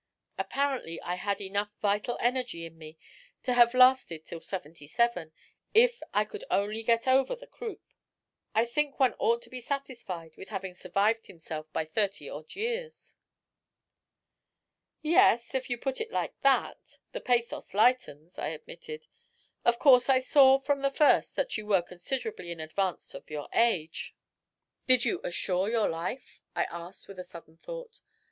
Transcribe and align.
Apparently 0.35 0.99
I 1.03 1.13
had 1.13 1.39
enough 1.39 1.75
vital 1.79 2.17
energy 2.19 2.65
in 2.65 2.75
me 2.75 2.97
to 3.43 3.53
have 3.53 3.75
lasted 3.75 4.25
till 4.25 4.41
seventy 4.41 4.87
seven, 4.87 5.31
if 5.75 6.01
I 6.11 6.25
could 6.25 6.43
only 6.49 6.81
get 6.81 7.07
over 7.07 7.35
the 7.35 7.45
croup. 7.45 7.83
I 8.55 8.65
think 8.65 8.99
one 8.99 9.13
ought 9.19 9.43
to 9.43 9.51
be 9.51 9.61
satisfied 9.61 10.35
with 10.37 10.49
having 10.49 10.73
survived 10.73 11.27
himself 11.27 11.71
by 11.71 11.85
thirty 11.85 12.27
odd 12.27 12.55
years." 12.55 13.15
"Yes, 15.03 15.53
if 15.53 15.69
you 15.69 15.77
put 15.77 16.01
it 16.01 16.09
like 16.09 16.33
that, 16.41 16.97
the 17.11 17.21
pathos 17.21 17.71
lightens," 17.75 18.39
I 18.39 18.47
admitted. 18.47 19.05
"Of 19.63 19.77
course 19.77 20.09
I 20.09 20.17
saw 20.17 20.57
from 20.57 20.81
the 20.81 20.89
first 20.89 21.35
that 21.35 21.59
you 21.59 21.67
were 21.67 21.83
considerably 21.83 22.51
in 22.51 22.59
advance 22.59 23.13
of 23.13 23.29
your 23.29 23.49
age. 23.53 24.15
Did 24.87 25.05
you 25.05 25.21
assure 25.23 25.69
your 25.69 25.87
life?" 25.89 26.39
I 26.55 26.63
asked, 26.71 27.07
with 27.07 27.19
a 27.19 27.23
sudden 27.23 27.55
thought. 27.55 28.01